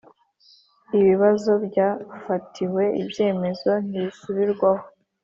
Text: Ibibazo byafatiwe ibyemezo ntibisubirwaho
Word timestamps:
Ibibazo 0.99 1.51
byafatiwe 1.67 2.83
ibyemezo 3.01 3.71
ntibisubirwaho 3.87 4.83